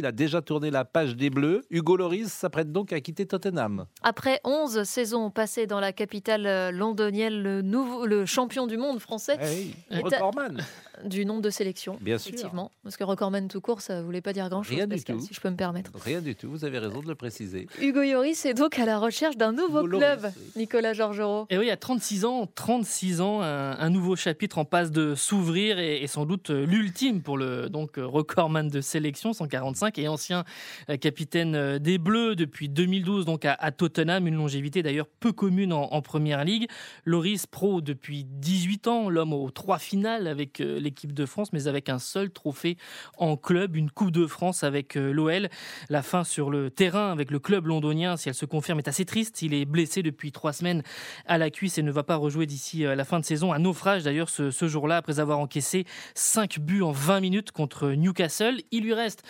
[0.00, 1.60] Il a déjà tourné la page des Bleus.
[1.68, 3.84] Hugo Loris s'apprête donc à quitter Tottenham.
[4.02, 8.98] Après 11 saisons passées dans la capitale euh, londonienne, le, nouveau, le champion du monde
[8.98, 10.64] français hey, est à- recordman.
[11.04, 11.96] Du nombre de sélections.
[12.00, 12.30] Bien sûr.
[12.34, 12.70] Effectivement.
[12.82, 15.22] Parce que recordman tout court, ça ne voulait pas dire grand-chose, Rien du Pascal, tout.
[15.26, 15.92] si je peux me permettre.
[16.04, 17.66] Rien du tout, vous avez raison de le préciser.
[17.80, 20.30] Hugo Lloris est donc à la recherche d'un nouveau club.
[20.56, 21.46] Nicolas Georgerot.
[21.50, 25.78] Et oui, à 36 ans, 36 ans, un, un nouveau chapitre en passe de s'ouvrir
[25.78, 30.08] et, et sans doute euh, l'ultime pour le donc euh, recordman de sélection 145 et
[30.08, 30.44] ancien
[30.88, 35.72] euh, capitaine des Bleus depuis 2012 donc à, à Tottenham, une longévité d'ailleurs peu commune
[35.72, 36.68] en, en première ligue.
[37.04, 41.68] Loris pro depuis 18 ans, l'homme aux trois finales avec euh, l'équipe de France, mais
[41.68, 42.76] avec un seul trophée
[43.16, 45.48] en club, une Coupe de France avec euh, l'OL.
[45.88, 49.04] La fin sur le terrain avec le club londonien, si elle se confirme, est assez
[49.04, 49.40] triste.
[49.42, 50.82] Il est blessé depuis trois semaines
[51.26, 53.52] à la cuisse et ne va pas rejouer d'ici euh, la fin de saison.
[53.52, 55.84] Un naufrage d'ailleurs ce, ce jour-là après avoir encaissé
[56.14, 58.60] 5 buts en 20 minutes contre Newcastle.
[58.72, 59.22] Il lui reste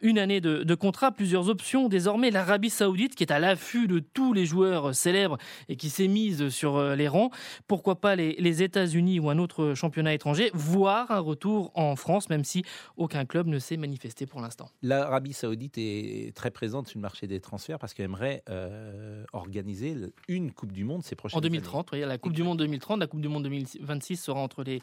[0.00, 1.88] une année de, de contrat, plusieurs options.
[1.88, 5.36] Désormais, l'Arabie Saoudite qui est à l'affût de tous les joueurs célèbres
[5.68, 7.30] et qui s'est mise sur euh, les rangs.
[7.66, 12.28] Pourquoi pas les, les États-Unis ou un autre championnat étranger, voire un retour en France,
[12.28, 12.64] même si
[12.96, 14.70] aucun club ne s'est manifesté pour l'instant.
[14.82, 19.94] L'Arabie Saoudite est très présente sur le marché des transferts parce qu'elle aimerait euh, organiser
[20.28, 23.06] une Coupe du Monde ces prochaines En 2030, oui, la Coupe du Monde 2030, la
[23.06, 24.80] Coupe du Monde 2026 sera entre les,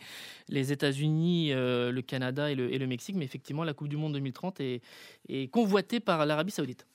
[0.50, 3.98] les États-Unis, euh, le Canada et le, et le Mexique, mais effectivement, la Coupe du
[3.98, 4.82] Monde 2030 est,
[5.30, 6.86] est convoitée par l'Arabie Saoudite.